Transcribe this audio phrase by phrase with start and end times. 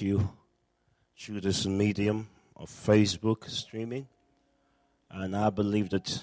[0.00, 0.30] you
[1.18, 4.06] through this medium of Facebook streaming.
[5.10, 6.22] And I believe that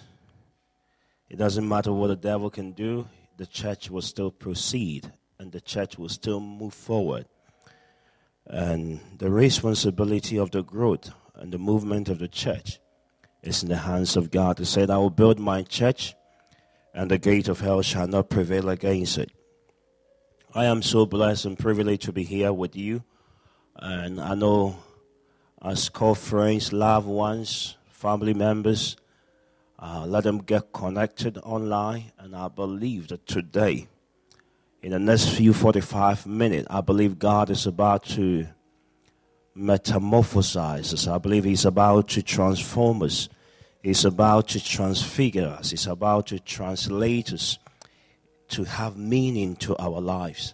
[1.29, 5.61] it doesn't matter what the devil can do, the church will still proceed and the
[5.61, 7.25] church will still move forward.
[8.45, 12.79] And the responsibility of the growth and the movement of the church
[13.43, 14.59] is in the hands of God.
[14.59, 16.15] He said, I will build my church,
[16.93, 19.31] and the gate of hell shall not prevail against it.
[20.55, 23.03] I am so blessed and privileged to be here with you.
[23.79, 24.77] And I know
[25.61, 28.95] as call friends, loved ones, family members,
[29.79, 32.11] uh, let them get connected online.
[32.17, 33.87] And I believe that today,
[34.81, 38.47] in the next few 45 minutes, I believe God is about to
[39.55, 41.07] metamorphosize us.
[41.07, 43.29] I believe He's about to transform us.
[43.81, 45.71] He's about to transfigure us.
[45.71, 47.57] He's about to translate us
[48.49, 50.53] to have meaning to our lives.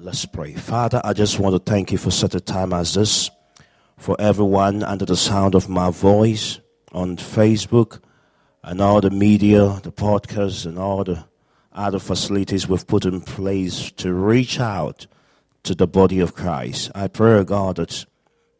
[0.00, 0.52] Let's pray.
[0.52, 3.30] Father, I just want to thank you for such a time as this,
[3.96, 6.60] for everyone under the sound of my voice
[6.92, 8.00] on Facebook
[8.62, 11.24] and all the media, the podcasts, and all the
[11.72, 15.06] other facilities we've put in place to reach out
[15.62, 16.90] to the body of Christ.
[16.94, 18.04] I pray, God, that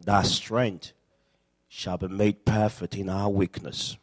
[0.04, 0.92] that strength
[1.68, 3.98] shall be made perfect in our weakness.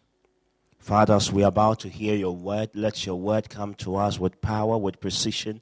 [0.78, 4.20] Father, as we are about to hear your word, let your word come to us
[4.20, 5.62] with power, with precision,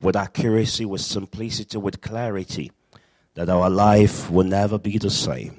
[0.00, 2.70] with accuracy, with simplicity, with clarity,
[3.34, 5.58] that our life will never be the same.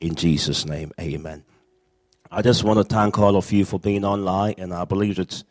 [0.00, 1.44] In Jesus' name, amen.
[2.30, 5.42] I just want to thank all of you for being online, and I believe that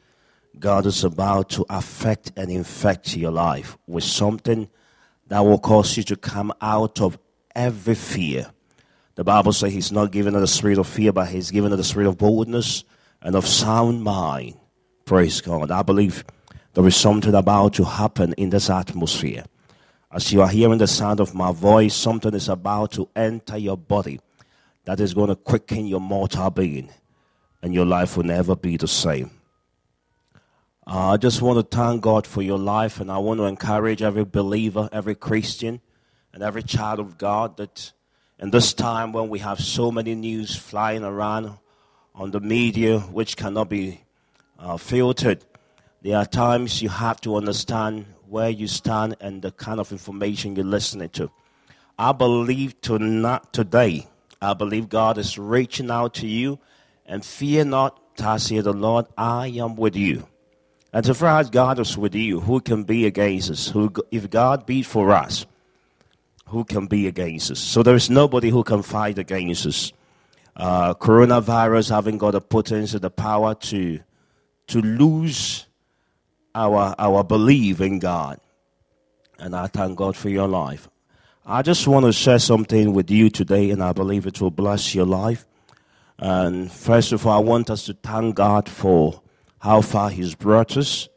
[0.59, 4.69] God is about to affect and infect your life with something
[5.27, 7.17] that will cause you to come out of
[7.55, 8.51] every fear.
[9.15, 11.77] The Bible says He's not given us the spirit of fear, but He's given us
[11.77, 12.83] the spirit of boldness
[13.21, 14.55] and of sound mind.
[15.05, 15.71] Praise God.
[15.71, 16.23] I believe
[16.75, 19.45] there is something about to happen in this atmosphere.
[20.11, 23.77] As you are hearing the sound of my voice, something is about to enter your
[23.77, 24.19] body
[24.83, 26.89] that is going to quicken your mortal being,
[27.61, 29.31] and your life will never be the same.
[30.85, 34.01] Uh, I just want to thank God for your life, and I want to encourage
[34.01, 35.79] every believer, every Christian,
[36.33, 37.93] and every child of God that
[38.37, 41.57] in this time when we have so many news flying around
[42.13, 44.01] on the media which cannot be
[44.59, 45.43] uh, filtered,
[46.05, 50.55] there are times you have to understand where you stand and the kind of information
[50.55, 51.31] you're listening to.
[51.97, 54.05] I believe to not today,
[54.39, 56.59] I believe God is reaching out to you,
[57.07, 57.99] and fear not,
[58.37, 60.27] say the Lord, I am with you.
[60.93, 63.69] And so far as God is with you, who can be against us?
[63.69, 65.47] Who, if God be for us,
[66.45, 67.59] who can be against us?
[67.59, 69.91] So there is nobody who can fight against us.
[70.55, 74.01] Uh, coronavirus having got the potency, the power to
[74.67, 75.65] to lose
[76.55, 78.39] our our belief in God.
[79.37, 80.89] And I thank God for your life.
[81.45, 84.95] I just want to share something with you today, and I believe it will bless
[84.95, 85.45] your life.
[86.17, 89.21] And first of all, I want us to thank God for
[89.59, 91.09] how far He's brought us.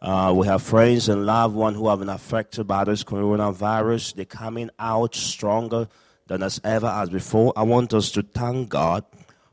[0.00, 4.14] Uh, we have friends and loved ones who have been affected by this coronavirus.
[4.14, 5.88] They're coming out stronger
[6.26, 7.52] than as ever as before.
[7.56, 9.04] I want us to thank God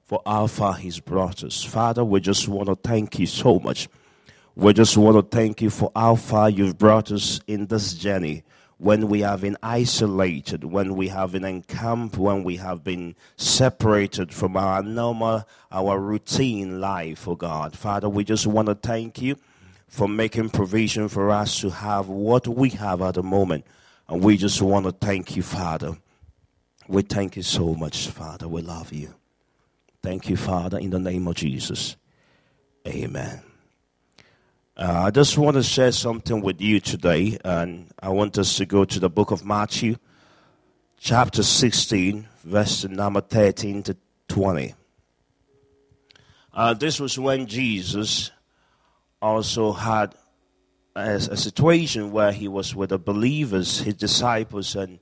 [0.05, 1.63] for how far He's brought us.
[1.63, 3.87] Father, we just want to thank you so much.
[4.59, 8.43] We just want to thank you for how far you've brought us in this journey
[8.77, 14.33] when we have been isolated, when we have been encamped, when we have been separated
[14.33, 17.73] from our normal, our routine life, oh God.
[17.73, 19.37] Father, we just want to thank you
[19.87, 23.65] for making provision for us to have what we have at the moment.
[24.09, 25.95] And we just want to thank you, Father.
[26.85, 28.49] We thank you so much, Father.
[28.49, 29.15] We love you.
[30.03, 31.95] Thank you, Father, in the name of Jesus.
[32.85, 33.48] Amen.
[34.79, 38.65] Uh, I just want to share something with you today, and I want us to
[38.65, 39.97] go to the book of Matthew,
[40.97, 43.97] chapter 16, verse number 13 to
[44.29, 44.73] 20.
[46.53, 48.31] Uh, this was when Jesus
[49.21, 50.15] also had
[50.95, 54.99] a, a, situation where he was with the believers, his disciples, and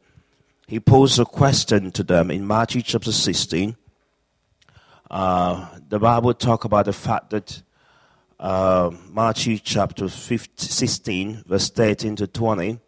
[0.65, 3.77] he posed a question to them in Matthew chapter 16.
[5.11, 7.61] Uh, the Bible talk about the fact that
[8.39, 12.79] uh, Matthew chapter 15, 16, verse 13 to 20.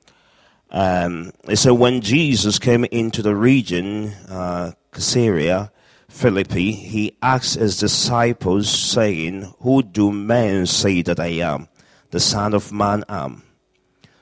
[0.72, 5.72] Um, said, When Jesus came into the region, uh, Caesarea
[6.08, 11.68] Philippi, he asked his disciples, saying, Who do men say that I am?
[12.12, 13.44] The Son of Man am.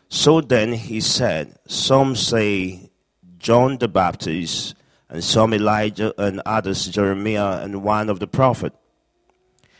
[0.09, 2.91] So then he said, Some say
[3.37, 4.75] John the Baptist,
[5.09, 8.73] and some Elijah, and others Jeremiah, and one of the prophet.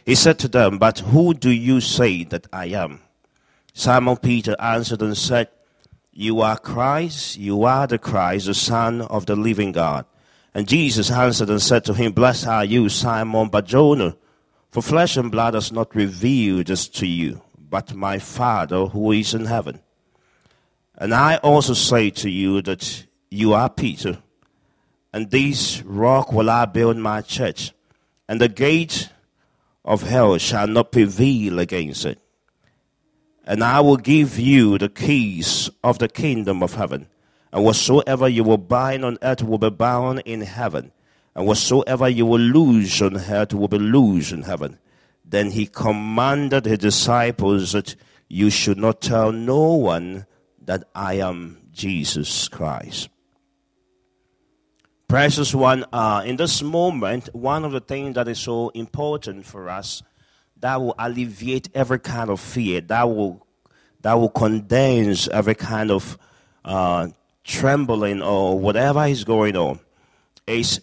[0.07, 3.01] He said to them, But who do you say that I am?
[3.73, 5.49] Simon Peter answered and said,
[6.13, 10.05] You are Christ, you are the Christ, the Son of the living God.
[10.53, 14.15] And Jesus answered and said to him, Blessed are you, Simon Barjona,
[14.71, 19.33] for flesh and blood has not revealed this to you, but my Father who is
[19.33, 19.81] in heaven.
[20.97, 24.19] And I also say to you that you are Peter,
[25.11, 27.73] and this rock will I build my church,
[28.29, 29.09] and the gate
[29.87, 32.19] of hell shall not prevail against it.
[33.45, 37.07] And I will give you the keys of the kingdom of heaven.
[37.53, 40.91] And whatsoever you will bind on earth will be bound in heaven.
[41.33, 44.77] And whatsoever you will loose on earth will be loosed in heaven.
[45.23, 47.95] Then he commanded his disciples that
[48.27, 50.25] you should not tell no one
[50.61, 53.07] that I am Jesus Christ.
[55.07, 59.69] Precious one, uh, in this moment, one of the things that is so important for
[59.69, 60.03] us
[60.59, 63.47] that will alleviate every kind of fear, that will,
[64.01, 66.17] that will condense every kind of
[66.65, 67.07] uh,
[67.45, 69.79] trembling or whatever is going on,
[70.45, 70.81] is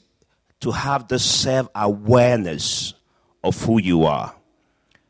[0.61, 2.95] to have the self awareness
[3.43, 4.35] of who you are.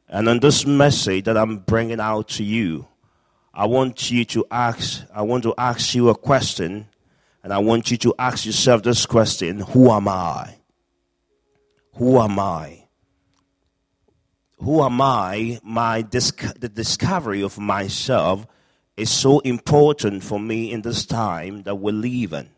[0.09, 2.89] And in this message that I'm bringing out to you,
[3.55, 6.89] I want you to ask, I want to ask you a question,
[7.45, 10.57] and I want you to ask yourself this question Who am I?
[11.97, 12.87] Who am I?
[14.59, 15.61] Who am I?
[15.63, 18.47] My the discovery of myself
[18.97, 22.49] is so important for me in this time that we live in.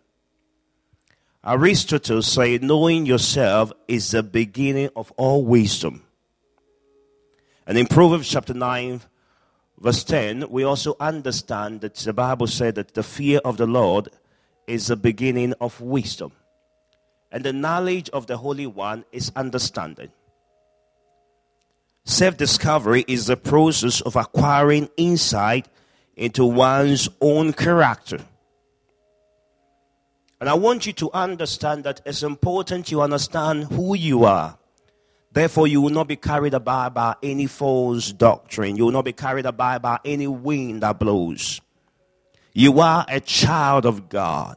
[1.44, 6.03] Aristotle said, knowing yourself is the beginning of all wisdom.
[7.67, 9.00] And in Proverbs chapter 9,
[9.79, 14.11] verse 10, we also understand that the Bible said that the fear of the Lord
[14.67, 16.33] is the beginning of wisdom.
[17.31, 20.11] And the knowledge of the Holy One is understanding.
[22.05, 25.69] Self discovery is the process of acquiring insight
[26.15, 28.21] into one's own character.
[30.41, 34.59] And I want you to understand that it's important you understand who you are.
[35.33, 38.77] Therefore, you will not be carried about by any false doctrine.
[38.77, 41.61] You will not be carried about by any wind that blows.
[42.58, 44.56] You are a child of God.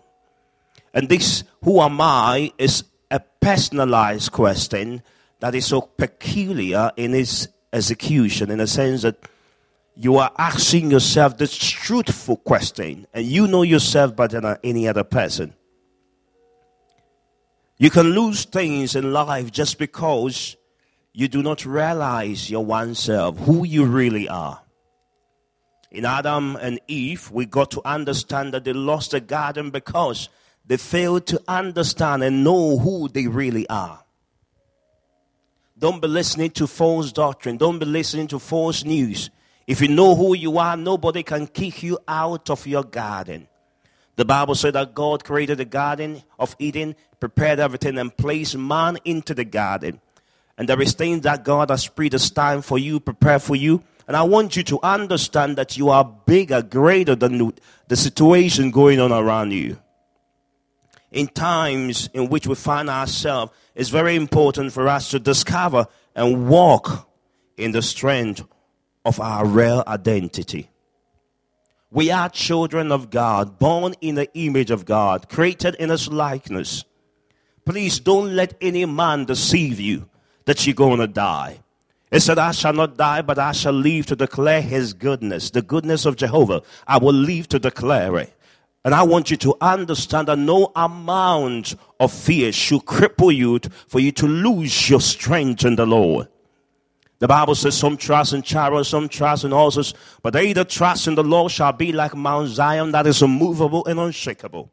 [0.94, 5.04] And this, who am I, is a personalized question
[5.42, 9.18] that is so peculiar in its execution, in the sense that
[9.98, 15.04] you are asking yourself this truthful question, and you know yourself better than any other
[15.04, 15.54] person.
[17.80, 20.56] You can lose things in life just because
[21.12, 24.62] you do not realize your one self, who you really are.
[25.92, 30.30] In Adam and Eve, we got to understand that they lost the garden because
[30.66, 34.04] they failed to understand and know who they really are.
[35.78, 37.58] Don't be listening to false doctrine.
[37.58, 39.30] Don't be listening to false news.
[39.66, 43.48] If you know who you are, nobody can kick you out of your garden.
[44.16, 48.98] The Bible said that God created the garden of Eden, prepared everything, and placed man
[49.06, 50.02] into the garden.
[50.58, 53.82] And there is things that God has predestined for you, prepared for you.
[54.10, 57.54] And I want you to understand that you are bigger, greater than
[57.90, 59.78] the situation going on around you.
[61.12, 65.86] In times in which we find ourselves, it's very important for us to discover
[66.16, 67.08] and walk
[67.56, 68.44] in the strength
[69.06, 70.72] of our real identity.
[71.92, 76.84] We are children of God, born in the image of God, created in His likeness.
[77.64, 80.10] Please don't let any man deceive you
[80.46, 81.60] that you're going to die.
[82.12, 85.62] It said, I shall not die, but I shall live to declare his goodness, the
[85.62, 86.64] goodness of Jehovah.
[86.88, 88.34] I will live to declare it.
[88.84, 94.00] And I want you to understand that no amount of fear should cripple you for
[94.00, 96.28] you to lose your strength in the Lord.
[97.20, 101.08] The Bible says, Some trust in chariots, some trust in horses, but they that trust
[101.08, 104.72] in the Lord shall be like Mount Zion that is immovable and unshakable.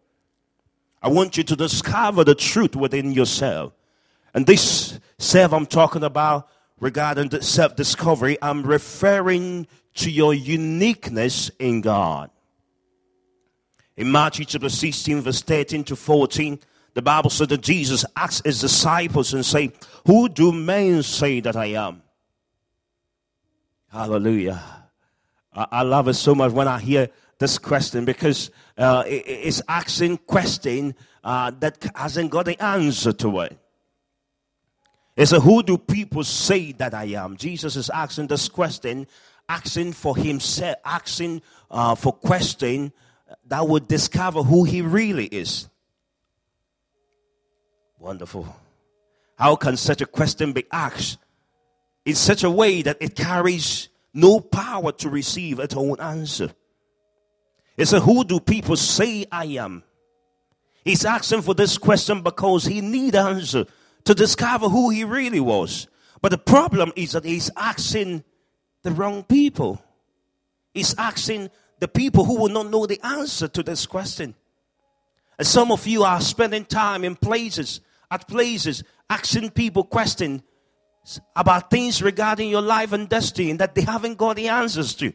[1.02, 3.73] I want you to discover the truth within yourself.
[4.33, 6.49] And this self I'm talking about
[6.80, 12.30] regarding self discovery, I'm referring to your uniqueness in God.
[13.97, 16.59] In Matthew chapter 16, verse 13 to 14,
[16.92, 19.73] the Bible said that Jesus asked his disciples and say,
[20.06, 22.02] Who do men say that I am?
[23.90, 24.62] Hallelujah.
[25.54, 29.62] I, I love it so much when I hear this question because uh, it, it's
[29.68, 33.59] asking question uh, that hasn't got the answer to it.
[35.16, 37.38] It's a who do people say that I am?
[37.38, 39.06] Jesus is asking this question,
[39.49, 42.92] asking for himself, asking uh, for question
[43.46, 45.68] that would discover who he really is.
[47.99, 48.54] Wonderful.
[49.38, 51.18] How can such a question be asked
[52.04, 56.50] in such a way that it carries no power to receive its own answer?
[57.78, 59.82] It's a Who do people say I am?
[60.85, 63.64] He's asking for this question because he need answer
[64.06, 65.88] to discover who he really was.
[66.22, 68.25] But the problem is that he's asking
[68.82, 69.82] the wrong people.
[70.72, 74.34] He's asking the people who will not know the answer to this question.
[75.38, 80.42] And some of you are spending time in places, at places, asking people questions
[81.34, 85.12] about things regarding your life and destiny that they haven't got the answers to.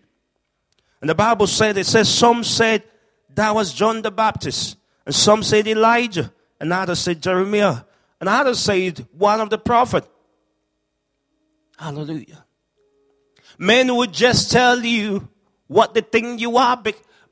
[1.02, 2.84] And the Bible said, it says, some said
[3.34, 7.84] that was John the Baptist, and some said Elijah, and others said Jeremiah,
[8.22, 10.06] and others said one of the prophet.
[11.78, 12.46] Hallelujah.
[13.58, 15.28] Men would just tell you
[15.68, 16.82] what they think you are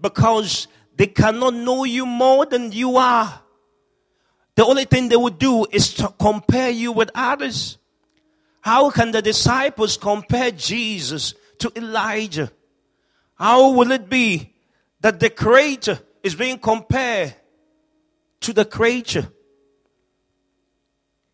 [0.02, 3.42] because they cannot know you more than you are.
[4.56, 7.78] The only thing they would do is to compare you with others.
[8.62, 12.52] How can the disciples compare Jesus to Elijah?
[13.36, 14.54] How will it be
[15.02, 17.36] that the creator is being compared
[18.42, 19.32] to the creature?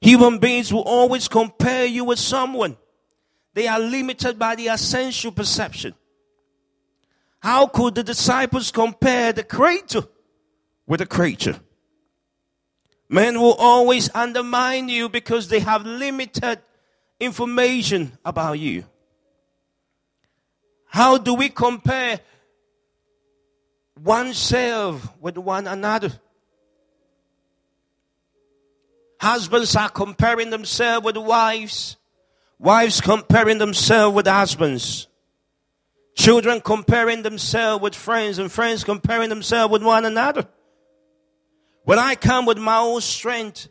[0.02, 2.78] Human beings will always compare you with someone.
[3.54, 5.94] They are limited by the essential perception.
[7.40, 10.04] How could the disciples compare the creator
[10.86, 11.60] with the creature?
[13.08, 16.60] Men will always undermine you because they have limited
[17.20, 18.84] information about you.
[20.88, 22.20] How do we compare
[24.04, 26.12] oneself with one another?
[29.20, 31.98] Husbands are comparing themselves with wives.
[32.60, 35.08] Wives comparing themselves with husbands.
[36.16, 40.48] Children comparing themselves with friends and friends comparing themselves with one another.
[41.84, 43.68] When I come with my own strength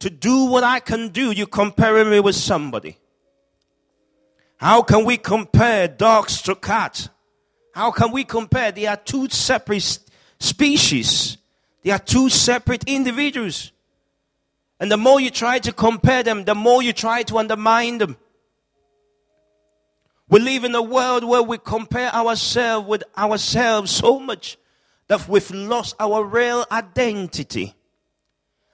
[0.00, 2.98] to do what I can do, you comparing me with somebody.
[4.56, 7.08] How can we compare dogs to cats?
[7.74, 8.72] How can we compare?
[8.72, 9.98] They are two separate
[10.38, 11.38] species.
[11.82, 13.72] They are two separate individuals.
[14.84, 18.18] And the more you try to compare them, the more you try to undermine them.
[20.28, 24.58] We live in a world where we compare ourselves with ourselves so much
[25.06, 27.72] that we've lost our real identity.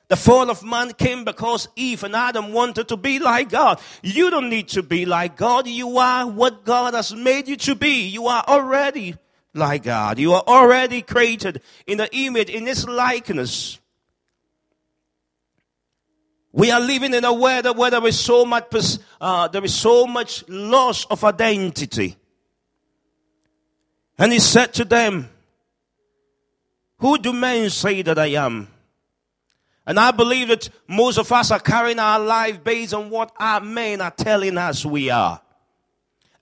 [0.09, 3.81] The fall of man came because Eve and Adam wanted to be like God.
[4.03, 5.69] You don't need to be like God.
[5.69, 8.09] You are what God has made you to be.
[8.09, 9.15] You are already
[9.55, 10.19] like God.
[10.19, 13.80] You are already created in the image, in His likeness.
[16.53, 20.07] We are living in a world where there is so much, uh, there is so
[20.07, 22.17] much loss of identity.
[24.19, 25.31] And he said to them,
[26.99, 28.69] Who do men say that I am?
[29.87, 33.61] And I believe that most of us are carrying our life based on what our
[33.61, 35.41] men are telling us we are.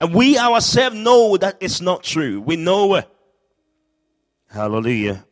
[0.01, 2.41] And we ourselves know that it's not true.
[2.41, 3.09] We know it.
[4.49, 5.25] Hallelujah.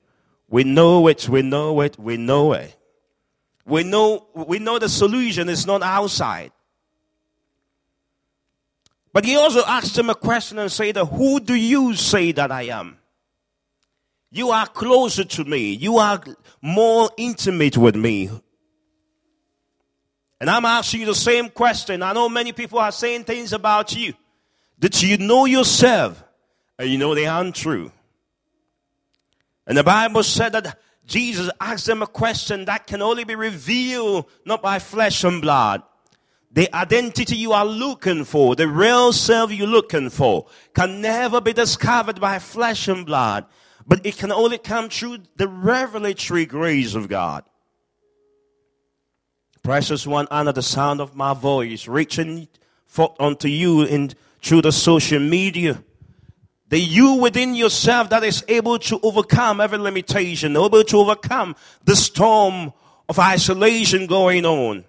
[0.49, 2.76] We know it, we know it, we know it.
[3.67, 6.51] We know, we know the solution is not outside.
[9.11, 12.63] But he also asked him a question and said, Who do you say that I
[12.63, 12.97] am?
[14.31, 15.73] You are closer to me.
[15.73, 16.23] You are
[16.61, 18.29] more intimate with me.
[20.39, 22.03] And I'm asking you the same question.
[22.03, 24.13] I know many people are saying things about you
[24.79, 26.23] that you know yourself
[26.79, 27.91] and you know they aren't true.
[29.65, 34.25] And the Bible said that Jesus asked them a question that can only be revealed
[34.45, 35.81] not by flesh and blood.
[36.51, 41.53] The identity you are looking for, the real self you're looking for, can never be
[41.53, 43.45] discovered by flesh and blood,
[43.87, 47.43] but it can only come through the revelatory grace of God.
[49.63, 52.47] Precious one, under the sound of my voice, reaching
[52.85, 54.11] forth unto you in
[54.41, 55.83] through the social media
[56.69, 61.55] the you within yourself that is able to overcome every limitation, able to overcome
[61.85, 62.73] the storm
[63.07, 64.83] of isolation going on.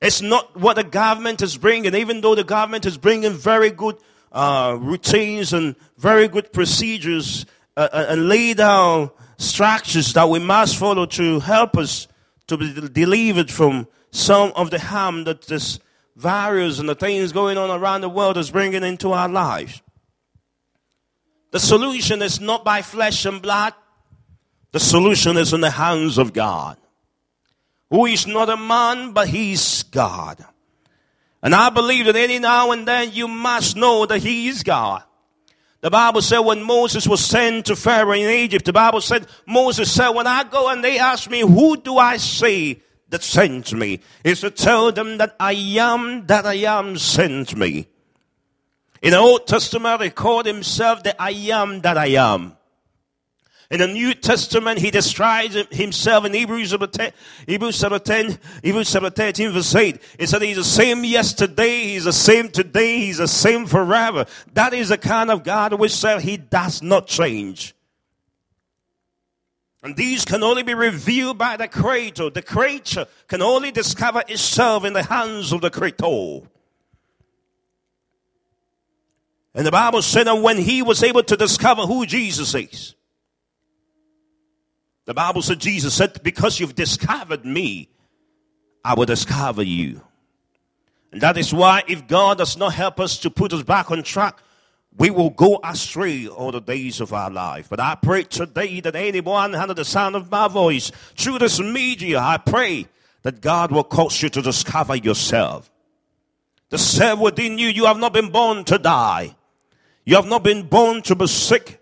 [0.00, 3.96] It's not what the government is bringing, even though the government is bringing very good
[4.32, 10.76] uh, routines and very good procedures uh, uh and lay down structures that we must
[10.76, 12.08] follow to help us
[12.48, 15.78] to be delivered from some of the harm that this
[16.16, 19.82] virus and the things going on around the world is bringing into our lives.
[21.54, 23.74] The solution is not by flesh and blood.
[24.72, 26.76] The solution is in the hands of God,
[27.90, 30.44] who is not a man, but he's God.
[31.44, 35.04] And I believe that any now and then you must know that he is God.
[35.80, 39.92] The Bible said when Moses was sent to Pharaoh in Egypt, the Bible said, Moses
[39.92, 44.00] said, when I go and they ask me, who do I say that sent me?
[44.24, 47.86] Is to tell them that I am that I am sent me.
[49.04, 52.56] In the Old Testament, he called himself the I am that I am.
[53.70, 57.12] In the New Testament, he describes himself in Hebrews chapter 10,
[57.46, 60.00] Hebrews chapter 10, Hebrews chapter 13, verse 8.
[60.18, 64.24] It said he's the same yesterday, he's the same today, he's the same forever.
[64.54, 66.22] That is the kind of God we serve.
[66.22, 67.74] He does not change.
[69.82, 72.30] And these can only be revealed by the Creator.
[72.30, 76.48] The creature can only discover itself in the hands of the Creator.
[79.54, 82.94] And the Bible said that when he was able to discover who Jesus is,
[85.04, 87.88] the Bible said, Jesus said, because you've discovered me,
[88.84, 90.00] I will discover you.
[91.12, 94.02] And that is why if God does not help us to put us back on
[94.02, 94.42] track,
[94.96, 97.68] we will go astray all the days of our life.
[97.68, 102.18] But I pray today that anyone under the sound of my voice, through this media,
[102.18, 102.86] I pray
[103.22, 105.70] that God will cause you to discover yourself.
[106.70, 109.36] The self within you, you have not been born to die.
[110.04, 111.80] You have not been born to be sick.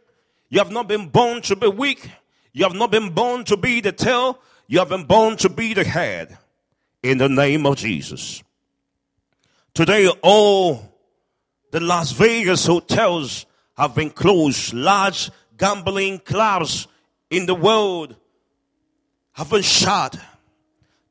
[0.49, 2.11] You have not been born to be weak.
[2.53, 4.39] You have not been born to be the tail.
[4.69, 6.39] You have been born to be the head.
[7.03, 8.43] In the name of Jesus.
[9.75, 10.93] Today, all
[11.73, 14.73] the Las Vegas hotels have been closed.
[14.73, 16.87] Large gambling clubs
[17.31, 18.15] in the world
[19.33, 20.17] have been shut.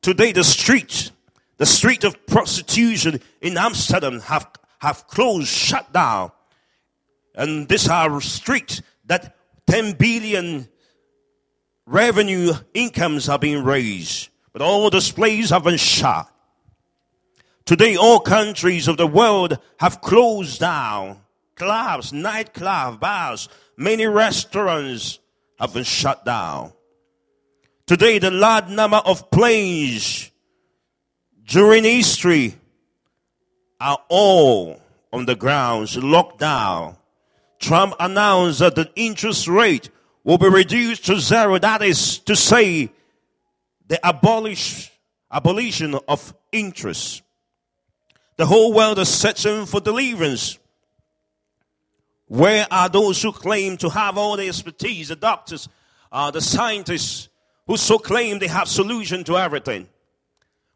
[0.01, 1.12] Today, the street,
[1.58, 4.48] the street of prostitution in Amsterdam have,
[4.80, 6.32] have closed, shut down.
[7.35, 9.35] And this our street that
[9.67, 10.67] 10 billion
[11.85, 16.27] revenue incomes are being raised, but all displays have been shut.
[17.65, 21.21] Today, all countries of the world have closed down.
[21.55, 25.19] Clubs, nightclubs, bars, many restaurants
[25.59, 26.73] have been shut down.
[27.85, 30.31] Today, the large number of planes
[31.45, 32.55] during history
[33.79, 34.81] are all
[35.13, 36.97] on the grounds, locked down.
[37.62, 39.89] Trump announced that the interest rate
[40.24, 41.58] will be reduced to zero.
[41.58, 42.91] That is to say,
[43.88, 44.91] the abolish,
[45.32, 47.22] abolition of interest.
[48.38, 50.57] The whole world is searching for deliverance.
[52.27, 55.70] Where are those who claim to have all the expertise, the doctors,
[56.12, 57.29] uh, the scientists,
[57.68, 59.88] who so claim they have solution to everything?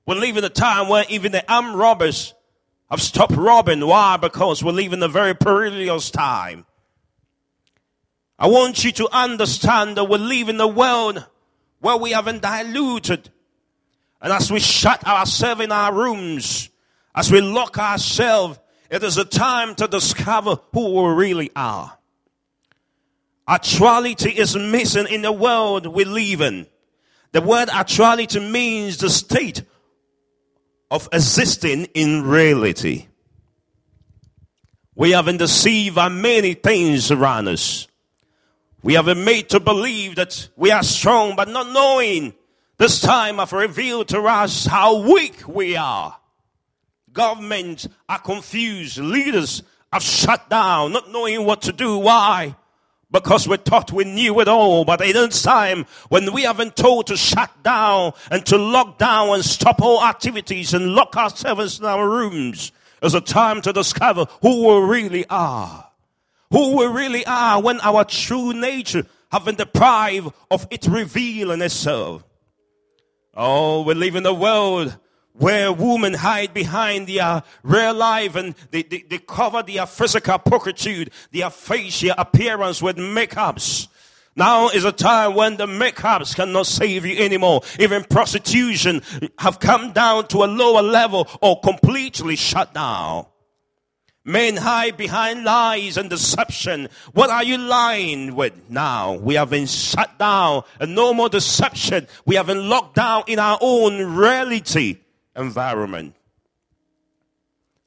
[0.06, 2.34] We live in a time where even the armed robbers
[2.92, 3.86] have stopped robbing.
[3.86, 4.18] Why?
[4.18, 6.66] Because we live in a very perilous time.
[8.38, 11.26] I want you to understand that we live in a world
[11.80, 13.30] where we haven't diluted.
[14.22, 16.70] And as we shut ourselves in our rooms,
[17.14, 21.98] as we lock ourselves, it is a time to discover who we really are.
[23.48, 26.68] Actuality is missing in the world we live in.
[27.32, 29.64] The word actuality means the state
[30.90, 33.08] of existing in reality.
[34.96, 37.88] We have been deceived by many things around us.
[38.86, 42.36] We have been made to believe that we are strong, but not knowing
[42.78, 46.16] this time have revealed to us how weak we are.
[47.12, 49.00] Governments are confused.
[49.00, 51.98] Leaders have shut down, not knowing what to do.
[51.98, 52.56] Why?
[53.10, 56.70] Because we thought we knew it all, but in this time when we have been
[56.70, 61.80] told to shut down and to lock down and stop all activities and lock ourselves
[61.80, 62.72] in our rooms,
[63.02, 65.90] is a time to discover who we really are.
[66.52, 72.24] Who we really are when our true nature have been deprived of its revealing itself.
[73.34, 74.98] Oh, we live in a world
[75.34, 81.12] where women hide behind their real life and they, they, they cover their physical puritude,
[81.32, 83.90] their facial appearance with makeups.
[84.38, 87.62] Now is a time when the makeups cannot save you anymore.
[87.80, 89.02] Even prostitution
[89.40, 93.26] have come down to a lower level or completely shut down.
[94.28, 96.90] Men hide behind lies and deception.
[97.14, 99.14] What are you lying with now?
[99.14, 102.08] We have been shut down and no more deception.
[102.26, 104.98] We have been locked down in our own reality
[105.36, 106.16] environment.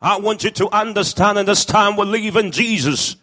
[0.01, 3.17] I want you to understand in this time we live in Jesus.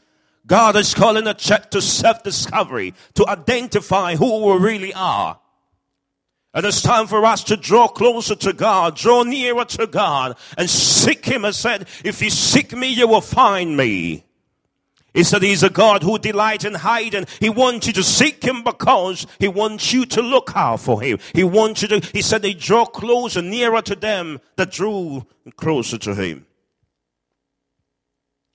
[0.46, 5.40] God is calling a check to self-discovery, to identify who we really are.
[6.56, 10.70] And it's time for us to draw closer to God, draw nearer to God, and
[10.70, 11.44] seek Him.
[11.44, 14.24] I said, if you seek me, you will find me.
[15.14, 17.26] He said he's a God who delights in hiding.
[17.40, 21.20] He wants you to seek him because he wants you to look out for him.
[21.34, 25.98] He wants you to, he said they draw closer, nearer to them that drew closer
[26.00, 26.46] to him.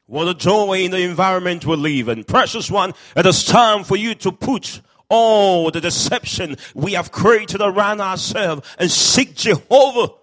[0.04, 2.24] What a joy in the environment we live in.
[2.24, 7.60] Precious one, it is time for you to put all the deception we have created
[7.60, 10.14] around ourselves and seek Jehovah,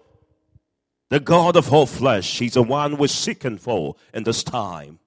[1.10, 2.38] the God of all flesh.
[2.38, 4.98] He's the one we're seeking for in this time.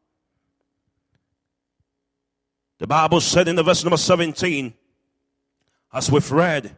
[2.80, 4.74] The Bible said in the verse number 17,
[5.94, 6.78] as we've read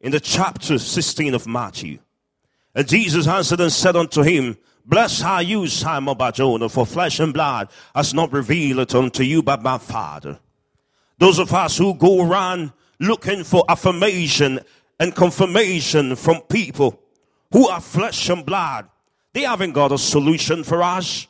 [0.00, 1.98] in the chapter 16 of Matthew.
[2.74, 7.34] And Jesus answered and said unto him, Blessed are you, Simon Barjona, for flesh and
[7.34, 10.38] blood has not revealed it unto you but my Father.
[11.18, 14.60] Those of us who go around looking for affirmation
[15.00, 17.00] and confirmation from people
[17.52, 18.88] who are flesh and blood,
[19.32, 21.26] they haven't got a solution for us.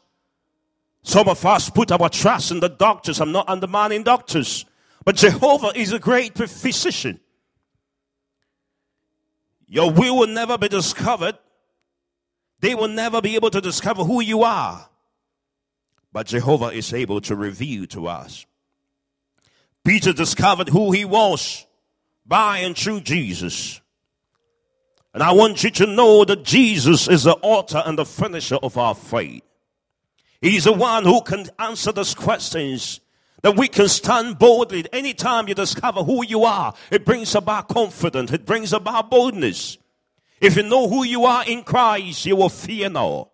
[1.02, 3.20] Some of us put our trust in the doctors.
[3.20, 4.66] I'm not undermining doctors,
[5.04, 7.20] but Jehovah is a great physician.
[9.66, 11.38] Your will will never be discovered.
[12.60, 14.88] They will never be able to discover who you are.
[16.12, 18.46] But Jehovah is able to reveal to us.
[19.88, 21.64] Peter discovered who he was
[22.26, 23.80] by and through Jesus.
[25.14, 28.76] And I want you to know that Jesus is the author and the finisher of
[28.76, 29.42] our faith.
[30.42, 33.00] He's the one who can answer those questions
[33.40, 34.84] that we can stand boldly.
[34.92, 38.30] Anytime you discover who you are, it brings about confidence.
[38.30, 39.78] It brings about boldness.
[40.38, 43.30] If you know who you are in Christ, you will fear no.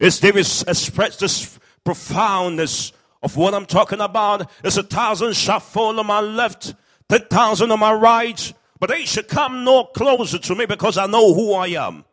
[0.00, 5.98] As David expressed this profoundness of what I'm talking about, as a thousand shall fall
[5.98, 6.74] on my left,
[7.08, 11.06] ten thousand on my right, but they should come no closer to me because I
[11.06, 12.04] know who I am.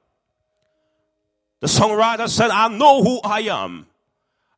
[1.62, 3.88] The songwriter said, I know who I am.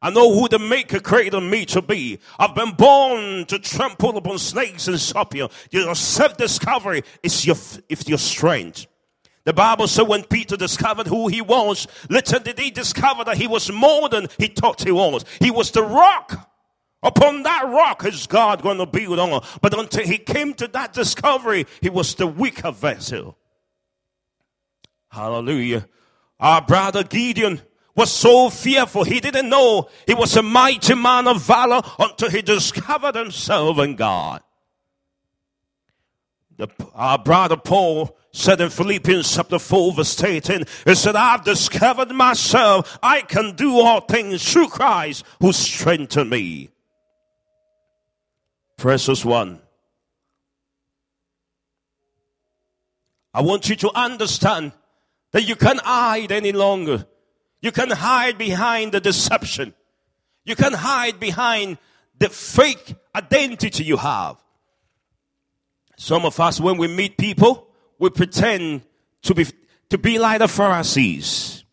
[0.01, 2.19] I know who the maker created me to be.
[2.39, 5.51] I've been born to trample upon snakes and scorpions.
[5.71, 7.57] Your self-discovery is your,
[7.89, 8.87] is your strength.
[9.49, 13.47] The Bible said when Peter discovered who he was, little did he discover that he
[13.47, 15.25] was more than he thought he was.
[15.39, 16.51] He was the rock.
[17.01, 19.43] Upon that rock is God going to build on.
[19.59, 23.39] But until he came to that discovery, he was the weaker vessel.
[25.09, 25.87] Hallelujah.
[26.39, 27.59] Our brother Gideon
[27.95, 29.03] was so fearful.
[29.03, 33.95] He didn't know he was a mighty man of valor until he discovered himself in
[33.95, 34.43] God.
[36.55, 42.11] The, our brother Paul said in Philippians chapter 4 verse 18, he said, I've discovered
[42.11, 42.99] myself.
[43.01, 46.69] I can do all things through Christ who strengthened me.
[48.77, 49.59] Precious one.
[53.33, 54.71] I want you to understand
[55.31, 57.05] that you can't hide any longer.
[57.61, 59.73] You can hide behind the deception.
[60.45, 61.77] You can hide behind
[62.17, 64.37] the fake identity you have.
[65.97, 67.68] Some of us, when we meet people,
[67.99, 68.81] we pretend
[69.23, 69.45] to be,
[69.89, 71.63] to be like the Pharisees.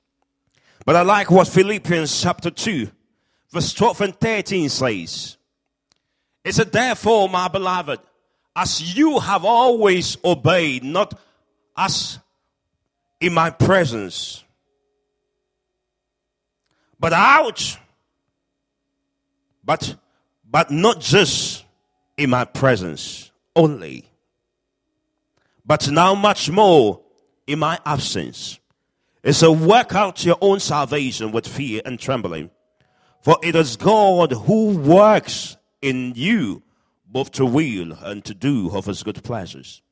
[0.84, 2.90] But I like what Philippians chapter 2,
[3.52, 5.36] verse 12 and 13 says.
[6.44, 8.00] It said, therefore, my beloved,
[8.54, 11.18] as you have always obeyed, not
[11.76, 12.18] as
[13.20, 14.44] in my presence,
[16.98, 17.78] but out.
[19.64, 19.96] But,
[20.48, 21.64] but not just
[22.16, 24.08] in my presence only,
[25.66, 27.00] but now much more
[27.46, 28.60] in my absence.
[29.22, 32.50] It's a work out your own salvation with fear and trembling.
[33.22, 36.62] For it is God who works in you
[37.06, 39.82] both to will and to do of his good pleasures.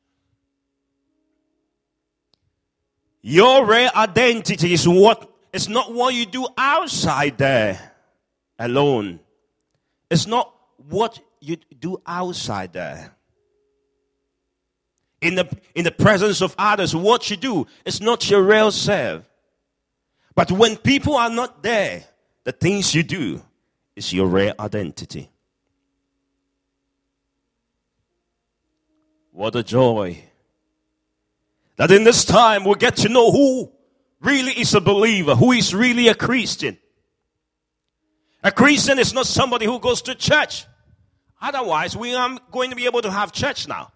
[3.22, 7.92] Your real identity is what it's not what you do outside there
[8.58, 9.20] alone.
[10.10, 13.13] It's not what you do outside there.
[15.24, 19.24] In the, in the presence of others, what you do is not your real self.
[20.34, 22.04] But when people are not there,
[22.44, 23.42] the things you do
[23.96, 25.30] is your real identity.
[29.32, 30.22] What a joy
[31.76, 33.72] that in this time we get to know who
[34.20, 36.76] really is a believer, who is really a Christian.
[38.42, 40.66] A Christian is not somebody who goes to church.
[41.40, 43.90] Otherwise, we aren't going to be able to have church now.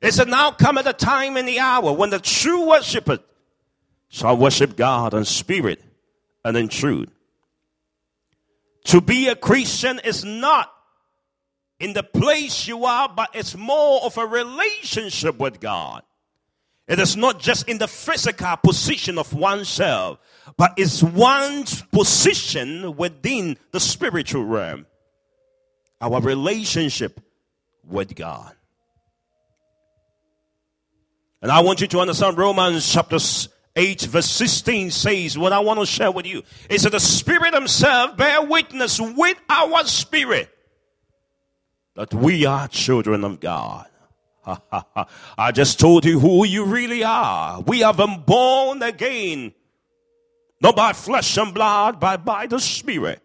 [0.00, 3.18] It's a now come at the time and the hour when the true worshiper
[4.08, 5.82] shall worship God in spirit
[6.44, 7.10] and in truth.
[8.84, 10.72] To be a Christian is not
[11.78, 16.02] in the place you are, but it's more of a relationship with God.
[16.88, 20.18] It is not just in the physical position of oneself,
[20.56, 24.86] but it's one's position within the spiritual realm.
[26.00, 27.20] Our relationship
[27.86, 28.54] with God.
[31.42, 33.18] And I want you to understand Romans chapter
[33.76, 37.54] 8 verse 16 says what I want to share with you is that the Spirit
[37.54, 40.50] Himself bear witness with our spirit
[41.94, 43.86] that we are children of God.
[45.38, 47.60] I just told you who you really are.
[47.60, 49.52] We have been born again,
[50.62, 53.20] not by flesh and blood, but by the Spirit.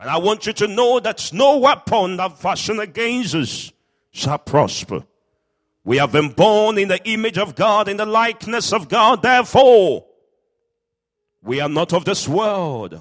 [0.00, 3.72] And I want you to know that no weapon that fashioned against us
[4.10, 5.04] shall prosper.
[5.84, 9.22] We have been born in the image of God, in the likeness of God.
[9.22, 10.06] Therefore,
[11.42, 13.00] we are not of this world.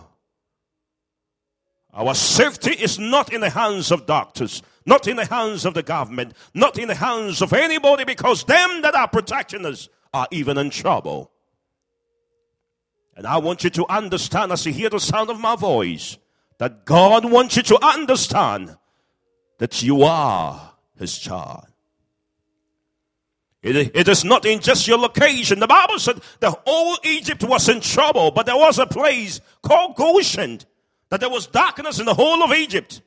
[1.93, 5.83] Our safety is not in the hands of doctors, not in the hands of the
[5.83, 10.57] government, not in the hands of anybody, because them that are protecting us are even
[10.57, 11.31] in trouble.
[13.15, 16.17] And I want you to understand as you hear the sound of my voice
[16.57, 18.75] that God wants you to understand
[19.59, 21.67] that you are His child.
[23.63, 25.60] It, it is not in just your location.
[25.60, 29.95] The Bible said the whole Egypt was in trouble, but there was a place called
[29.95, 30.60] Goshen
[31.10, 33.02] that there was darkness in the whole of Egypt.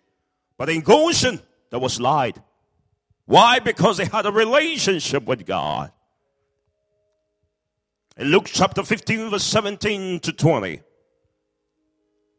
[0.57, 1.40] But in Goshen,
[1.71, 2.38] there was light.
[3.27, 3.59] Why?
[3.59, 5.92] Because they had a relationship with God.
[8.16, 10.81] In Luke chapter 15, verse 17 to 20,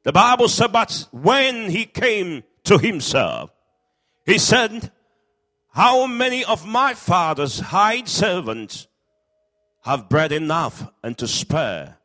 [0.03, 3.51] the Bible said, But when he came to himself,
[4.25, 4.91] he said,
[5.77, 8.87] how many of my father's hired servants
[9.83, 11.97] have bread enough and to spare?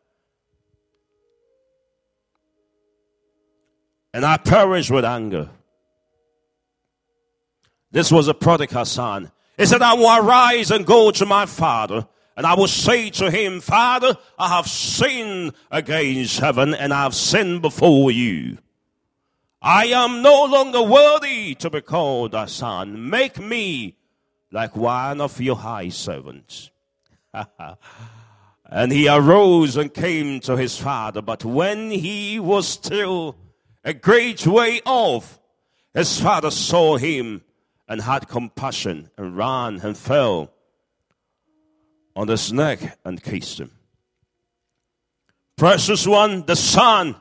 [4.12, 5.48] And I perish with anger.
[7.90, 9.32] This was a prodigal son.
[9.56, 12.06] He said, I will arise and go to my father,
[12.36, 17.14] and I will say to him, Father, I have sinned against heaven, and I have
[17.14, 18.58] sinned before you.
[19.64, 23.08] I am no longer worthy to be called a son.
[23.08, 23.96] Make me
[24.50, 26.72] like one of your high servants.
[28.64, 31.22] and he arose and came to his father.
[31.22, 33.36] But when he was still
[33.84, 35.38] a great way off,
[35.94, 37.42] his father saw him
[37.86, 40.50] and had compassion and ran and fell
[42.16, 43.70] on his neck and kissed him.
[45.56, 47.14] Precious one, the son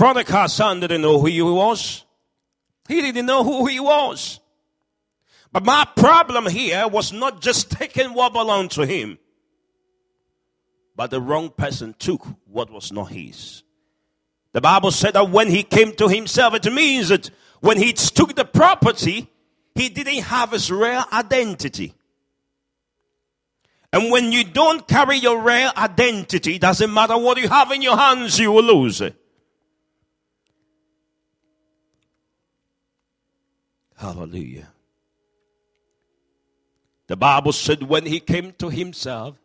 [0.00, 2.06] prodigal son didn't know who he was.
[2.88, 4.40] He didn't know who he was.
[5.52, 9.18] But my problem here was not just taking what belonged to him,
[10.96, 13.62] but the wrong person took what was not his.
[14.52, 17.28] The Bible said that when he came to himself, it means that
[17.60, 19.28] when he took the property,
[19.74, 21.92] he didn't have his real identity.
[23.92, 27.98] And when you don't carry your real identity, doesn't matter what you have in your
[27.98, 29.19] hands, you will lose it.
[34.00, 34.72] Hallelujah.
[37.06, 39.36] The Bible said when he came to himself,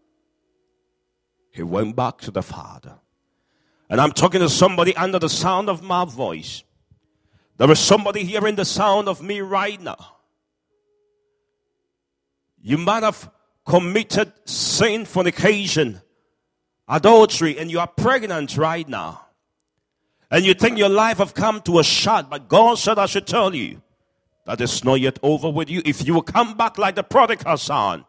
[1.52, 2.94] he went back to the Father.
[3.90, 6.64] And I'm talking to somebody under the sound of my voice.
[7.58, 10.14] There is somebody hearing the sound of me right now.
[12.62, 13.30] You might have
[13.66, 16.02] committed sin, fornication,
[16.88, 19.26] adultery, and you are pregnant right now.
[20.32, 23.28] And you think your life have come to a shot, but God said I should
[23.28, 23.82] tell you
[24.46, 25.82] that is not yet over with you.
[25.86, 28.06] If you will come back like the prodigal son,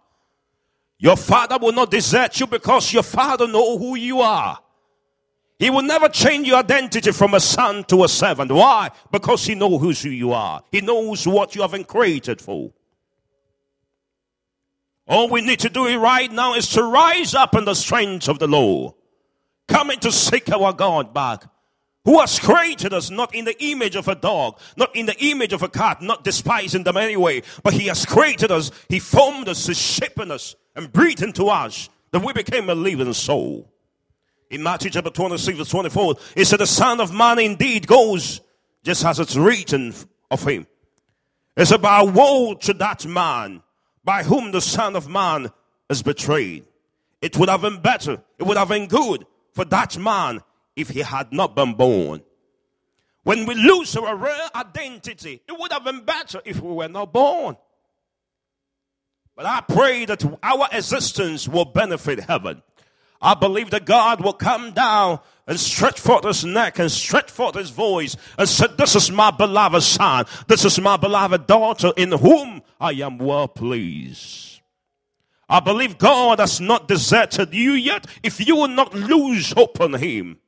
[0.99, 4.59] your father will not desert you because your father know who you are.
[5.59, 8.53] He will never change your identity from a son to a servant.
[8.53, 8.91] Why?
[9.11, 10.63] Because he knows who you are.
[10.71, 12.73] He knows what you have been created for.
[15.09, 18.39] All we need to do right now is to rise up in the strength of
[18.39, 18.95] the Lord.
[19.69, 21.45] Coming to seek our God back
[22.07, 25.53] who has created us not in the image of a dog, not in the image
[25.53, 29.67] of a cat, not despising them anyway, but he has created us, he formed us,
[29.67, 33.69] he shaped us, and breathed into us that we became a living soul.
[34.51, 38.41] In Matthew chapter 26, verse 24, it said, The Son of Man indeed goes
[38.85, 39.93] just as it's written
[40.31, 40.65] of him.
[41.57, 43.63] It's about woe to that man
[44.05, 45.51] by whom the Son of Man
[45.91, 46.67] is betrayed.
[47.21, 50.41] It would have been better, it would have been good for that man
[50.77, 52.23] if he had not been born.
[53.25, 57.13] When we lose our real identity, it would have been better if we were not
[57.13, 57.57] born.
[59.35, 62.63] But I pray that our existence will benefit heaven.
[63.21, 67.55] I believe that God will come down and stretch forth his neck and stretch forth
[67.55, 70.27] his voice and say, This is my beloved son.
[70.47, 74.61] This is my beloved daughter in whom I am well pleased.
[75.49, 79.95] I believe God has not deserted you yet if you will not lose hope on
[79.95, 80.39] him.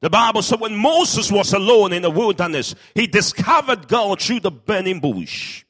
[0.00, 4.50] The Bible said when Moses was alone in the wilderness, he discovered God through the
[4.50, 5.64] burning bush.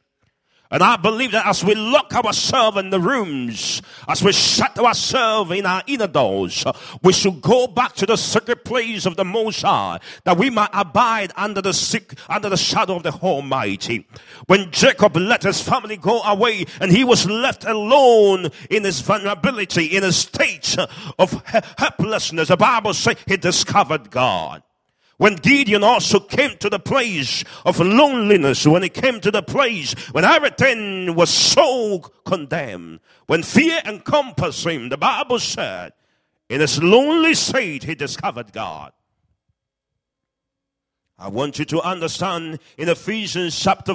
[0.73, 5.51] And I believe that as we lock ourselves in the rooms, as we shut ourselves
[5.51, 6.65] in our inner doors,
[7.03, 10.71] we should go back to the secret place of the Most High, that we might
[10.73, 14.07] abide under the sick, under the shadow of the Almighty.
[14.47, 19.87] When Jacob let his family go away and he was left alone in his vulnerability,
[19.87, 20.77] in a state
[21.19, 21.33] of
[21.79, 24.63] helplessness, the Bible says he discovered God.
[25.21, 29.93] When Gideon also came to the place of loneliness, when he came to the place
[30.13, 35.93] when everything was so condemned, when fear encompassed him, the Bible said,
[36.49, 38.95] in his lonely state, he discovered God.
[41.19, 43.95] I want you to understand in Ephesians chapter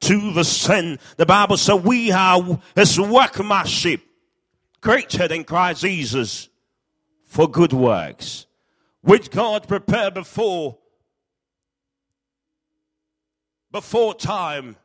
[0.00, 4.02] 2 verse 10, the Bible said we are his workmanship
[4.82, 6.50] created in Christ Jesus
[7.24, 8.44] for good works
[9.02, 10.78] which God prepared before
[13.70, 14.76] before time.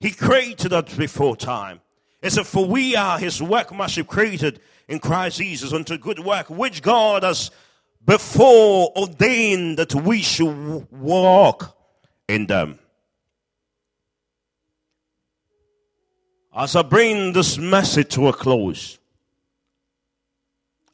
[0.00, 1.80] He created us before time.
[2.22, 6.82] It said, For we are his workmanship created in Christ Jesus unto good work, which
[6.82, 7.50] God has
[8.04, 11.76] before ordained that we should walk
[12.28, 12.78] in them.
[16.54, 18.98] As I bring this message to a close,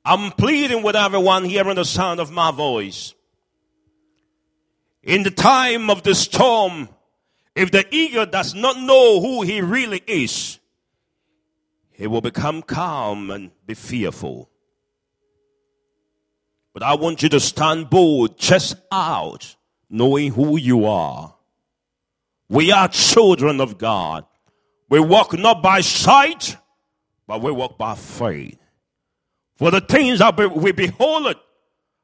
[0.08, 3.12] I'm pleading with everyone hearing the sound of my voice.
[5.02, 6.88] In the time of the storm,
[7.56, 10.60] if the eagle does not know who he really is,
[11.90, 14.48] he will become calm and be fearful.
[16.72, 19.56] But I want you to stand bold, chest out,
[19.90, 21.34] knowing who you are.
[22.48, 24.24] We are children of God.
[24.88, 26.56] We walk not by sight,
[27.26, 28.60] but we walk by faith.
[29.56, 31.34] For the things that we behold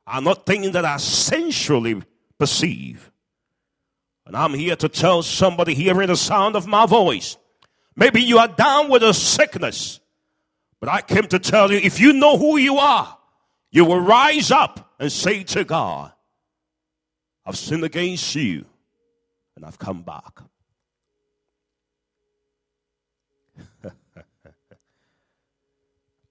[0.06, 2.02] are not things that are sensually
[2.38, 3.10] perceived.
[4.26, 7.36] And I'm here to tell somebody hearing the sound of my voice.
[7.94, 10.00] Maybe you are down with a sickness.
[10.80, 13.16] But I came to tell you if you know who you are,
[13.70, 16.12] you will rise up and say to God,
[17.44, 18.64] I've sinned against you
[19.56, 20.40] and I've come back.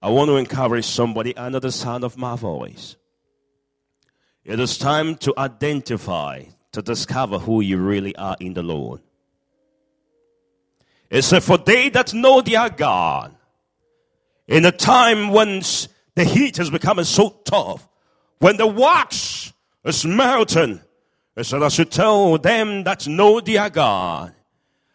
[0.02, 2.96] I want to encourage somebody under the sound of my voice.
[4.44, 9.00] It is time to identify, to discover who you really are in the Lord.
[11.08, 13.36] It said, For they that know their God,
[14.48, 15.62] in a time when
[16.16, 17.88] the heat is becoming so tough,
[18.40, 19.52] when the wax
[19.84, 20.80] is melting,
[21.36, 24.34] it said, I should tell them that know their God.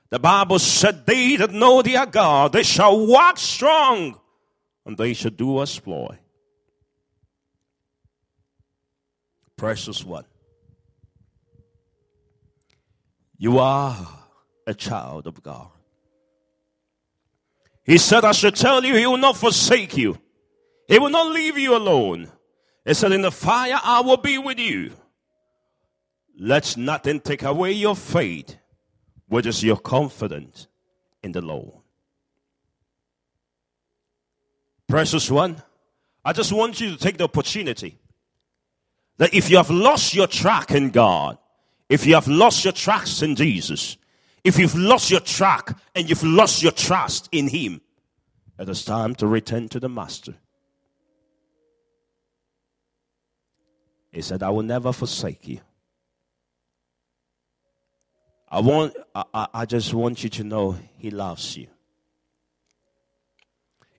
[0.10, 4.20] The Bible said, They that know their God, they shall walk strong
[4.88, 6.18] and they shall do exploit.
[9.58, 10.24] Precious one.
[13.38, 14.08] You are
[14.66, 15.68] a child of God.
[17.84, 20.18] He said, I should tell you, He will not forsake you.
[20.88, 22.32] He will not leave you alone.
[22.86, 24.94] He said, In the fire, I will be with you.
[26.40, 28.56] Let nothing take away your faith,
[29.28, 30.68] which is your confidence
[31.22, 31.82] in the Lord.
[34.88, 35.62] Precious one,
[36.24, 37.98] I just want you to take the opportunity
[39.18, 41.38] that if you have lost your track in God,
[41.90, 43.98] if you have lost your trust in Jesus,
[44.44, 47.82] if you've lost your track and you've lost your trust in Him,
[48.60, 50.36] it is time to return to the Master.
[54.12, 55.60] He said, I will never forsake you.
[58.50, 61.68] I want I, I just want you to know he loves you.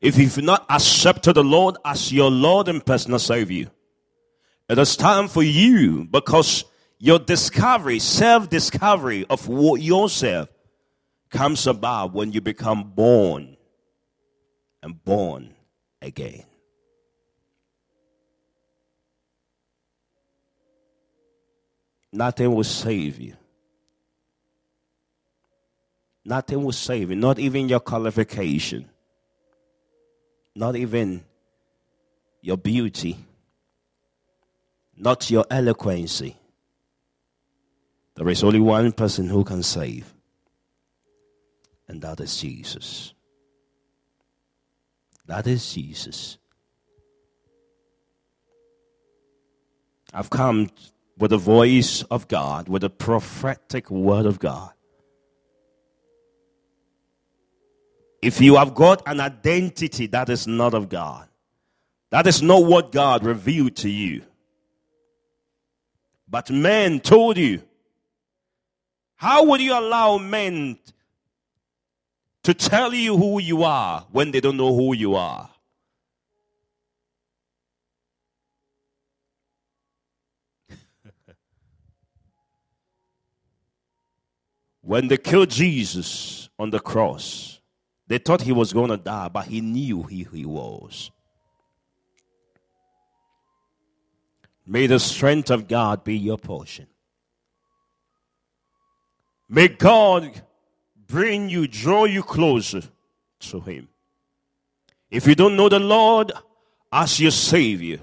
[0.01, 3.71] If you've not accepted the Lord as your Lord and personal Savior,
[4.69, 6.65] it is time for you because
[6.99, 10.49] your discovery, self discovery of yourself
[11.31, 13.57] comes about when you become born
[14.83, 15.55] and born
[16.01, 16.45] again.
[22.13, 23.37] Nothing will save you.
[26.25, 28.89] Nothing will save you, not even your qualification
[30.59, 31.25] not even
[32.41, 33.17] your beauty,
[34.97, 36.37] not your eloquency.
[38.17, 40.13] There is only one person who can save,
[41.87, 43.15] and that is Jesus.
[45.27, 46.39] That is Jesus.
[50.13, 50.71] I've come
[51.17, 54.73] with the voice of God, with the prophetic word of God.
[58.21, 61.29] If you have got an identity that is not of God,
[62.11, 64.23] that is not what God revealed to you.
[66.29, 67.63] But men told you.
[69.17, 70.79] How would you allow men
[72.45, 75.51] to tell you who you are when they don't know who you are?
[84.83, 87.58] when they killed Jesus on the cross,
[88.09, 91.11] they thought he was going to die, but he knew who he was.
[94.67, 96.87] May the strength of God be your portion.
[99.49, 100.43] May God
[101.07, 102.83] bring you, draw you closer
[103.41, 103.89] to Him.
[105.11, 106.33] If you don't know the Lord
[106.93, 108.01] as your Savior,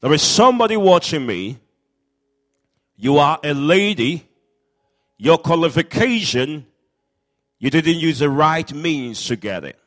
[0.00, 1.58] there is somebody watching me.
[2.96, 4.28] You are a lady.
[5.16, 6.66] Your qualification,
[7.58, 9.78] you didn't use the right means to get it.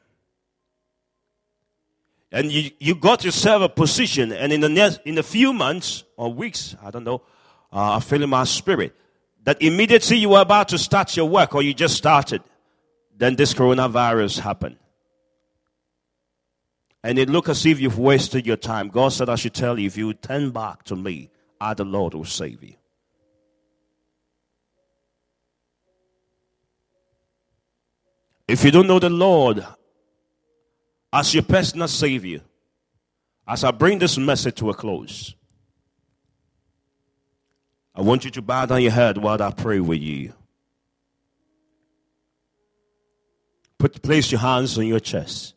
[2.32, 6.04] And you, you got yourself a position, and in the next, in a few months
[6.18, 7.22] or weeks, I don't know,
[7.72, 8.96] uh, I feel in my spirit
[9.44, 12.42] that immediately you were about to start your work or you just started,
[13.16, 14.76] then this coronavirus happened.
[17.02, 18.90] And it looked as if you've wasted your time.
[18.90, 21.30] God said, I should tell you, if you turn back to me,
[21.62, 22.74] I, the Lord, will save you.
[28.48, 29.66] If you don't know the Lord
[31.12, 32.42] as your personal Savior,
[33.48, 35.36] as I bring this message to a close,
[37.94, 40.34] I want you to bow down your head while I pray with you.
[43.80, 45.54] Put, place your hands on your chest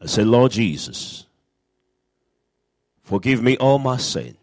[0.00, 1.26] and say, Lord Jesus,
[3.02, 4.36] forgive me all my sin.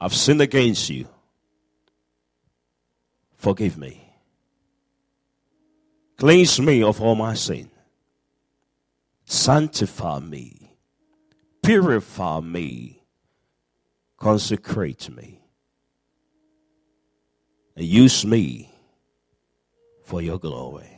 [0.00, 1.08] I've sinned against you.
[3.36, 4.05] Forgive me.
[6.16, 7.70] Cleanse me of all my sin.
[9.26, 10.76] Sanctify me.
[11.62, 13.02] Purify me.
[14.16, 15.42] Consecrate me.
[17.76, 18.70] And use me
[20.04, 20.96] for your glory.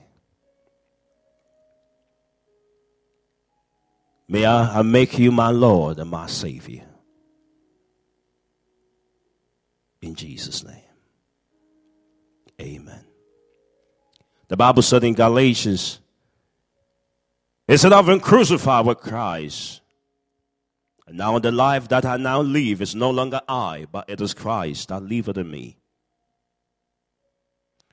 [4.28, 6.84] May I, I make you my Lord and my Savior.
[10.02, 10.76] In Jesus' name.
[12.60, 13.04] Amen.
[14.48, 16.00] The Bible said in Galatians,
[17.66, 19.82] it said, I've been crucified with Christ.
[21.06, 24.32] And now the life that I now live is no longer I, but it is
[24.32, 25.76] Christ that liveth in me.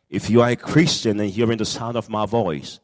[0.09, 2.79] If you are a Christian and hearing the sound of my voice,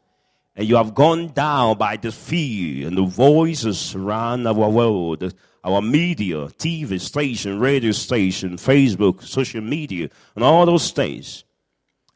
[0.54, 5.32] and you have gone down by the fear and the voices around our world,
[5.64, 11.44] our media, TV station, radio station, Facebook, social media, and all those things,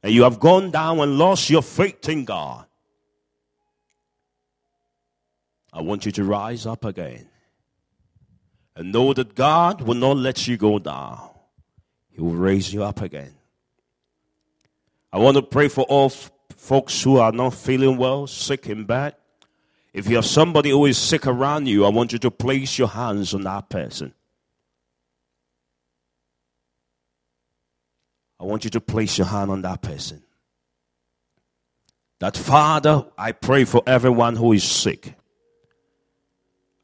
[0.07, 2.65] and you have gone down and lost your faith in God,
[5.73, 7.27] I want you to rise up again
[8.77, 11.29] and know that God will not let you go down.
[12.13, 13.35] He will raise you up again.
[15.13, 19.17] I want to pray for all folks who are not feeling well, sick and bad.
[19.93, 22.87] If you have somebody who is sick around you, I want you to place your
[22.87, 24.15] hands on that person.
[28.39, 30.23] I want you to place your hand on that person.
[32.21, 35.15] That Father, I pray for everyone who is sick.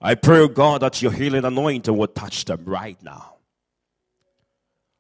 [0.01, 3.37] I pray, oh God, that your healing anointing will touch them right now.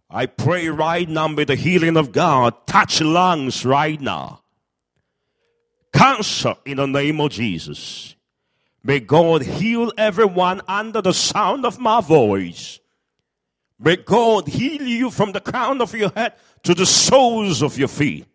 [0.08, 4.42] I pray right now, may the healing of God touch lungs right now.
[5.92, 8.14] Cancer in the name of Jesus.
[8.84, 12.80] May God heal everyone under the sound of my voice.
[13.82, 17.88] May God heal you from the crown of your head to the soles of your
[17.88, 18.26] feet.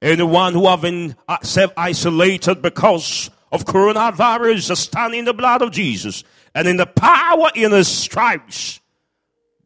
[0.00, 5.72] Anyone who have been uh, self isolated because of coronavirus stand in the blood of
[5.72, 6.22] Jesus
[6.54, 8.80] and in the power in his stripes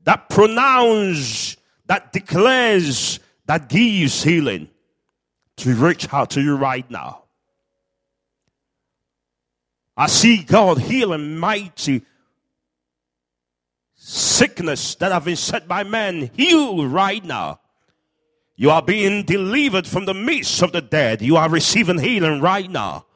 [0.05, 1.57] that pronounce,
[1.87, 4.69] that declares, that gives healing
[5.59, 7.25] to reach out to you right now.
[9.97, 12.03] I see God healing mighty
[14.07, 17.59] sickness that have been set by man, heal right now.
[18.55, 21.23] You are being delivered from the midst of the dead.
[21.23, 23.07] You are receiving healing right now.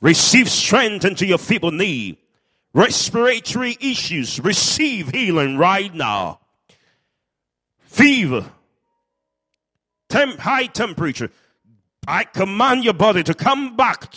[0.00, 2.16] Receive strength into your feeble knee.
[2.72, 6.40] Respiratory issues, receive healing right now.
[7.80, 8.44] Fever,
[10.08, 11.30] temp, high temperature.
[12.06, 14.12] I command your body to come back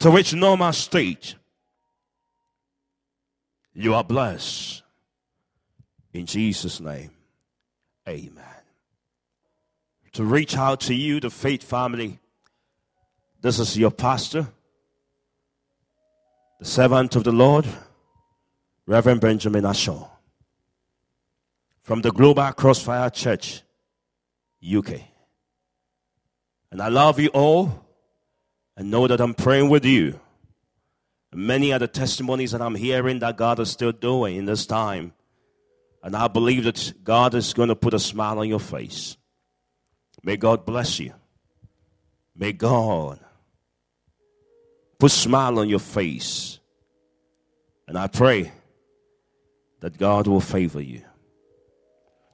[0.00, 1.36] to its normal state.
[3.78, 4.82] You are blessed.
[6.12, 7.12] In Jesus' name,
[8.08, 8.44] amen.
[10.14, 12.18] To reach out to you, the faith family
[13.40, 14.48] this is your pastor,
[16.58, 17.66] the servant of the Lord,
[18.84, 20.08] Reverend Benjamin Ashaw,
[21.80, 23.62] from the Global Crossfire Church,
[24.60, 25.02] UK.
[26.72, 27.86] And I love you all
[28.76, 30.18] and know that I'm praying with you.
[31.32, 35.12] Many are the testimonies that I'm hearing that God is still doing in this time.
[36.02, 39.16] And I believe that God is going to put a smile on your face.
[40.22, 41.12] May God bless you.
[42.34, 43.20] May God
[44.98, 46.58] Put smile on your face.
[47.86, 48.52] And I pray
[49.80, 51.02] that God will favor you.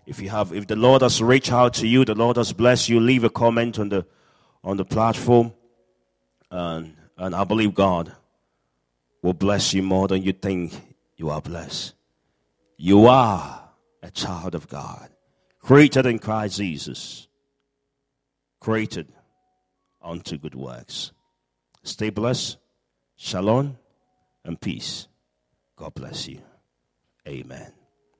[0.07, 2.88] If you have, if the Lord has reached out to you, the Lord has blessed
[2.88, 4.07] you, leave a comment on the
[4.62, 5.53] on the platform.
[6.51, 8.14] And and I believe God
[9.25, 10.70] will bless you more than you think
[11.16, 11.95] you are blessed.
[12.77, 13.70] You are
[14.03, 15.09] a child of God,
[15.61, 17.27] created in Christ Jesus,
[18.61, 19.11] created
[20.03, 21.12] unto good works.
[21.83, 22.59] Stay blessed.
[23.16, 23.79] Shalom
[24.45, 25.09] and peace.
[25.75, 26.43] God bless you.
[27.27, 27.72] Amen.